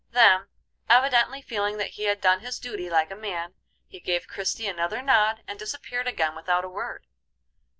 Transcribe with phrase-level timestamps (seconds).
[0.09, 0.47] Then,
[0.89, 3.53] evidently feeling that he had done his duty like a man,
[3.85, 7.05] he gave Christie another nod, and disappeared again without a word.